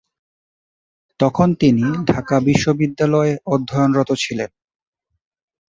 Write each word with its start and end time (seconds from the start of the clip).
তখন 1.19 1.47
তিনি 1.53 1.85
ঢাকা 2.05 2.35
বিশ্ববিদ্যালয়ে 2.39 3.33
অধ্যয়নরত 3.45 4.09
ছিলেন। 4.15 4.49